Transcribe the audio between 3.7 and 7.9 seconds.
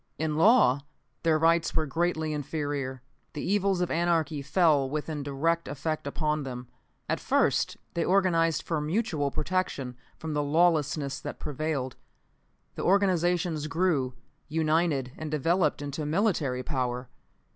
of anarchy fell with direct effect upon them. At first,